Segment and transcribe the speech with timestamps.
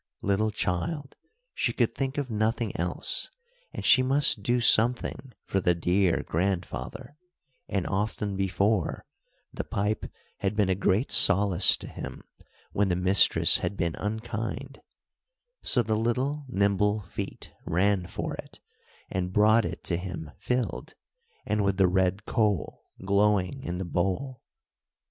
[0.23, 1.15] Little child!
[1.53, 3.29] she could think of nothing else,
[3.71, 7.15] and she must do something for the dear grandfather;
[7.69, 9.05] and often before,
[9.53, 12.23] the pipe had been a great solace to him,
[12.71, 14.81] when the mistress had been unkind;
[15.61, 18.59] so the little nimble feet ran for it,
[19.11, 20.95] and brought it to him filled,
[21.45, 24.41] and with the red coal glowing in the bowl.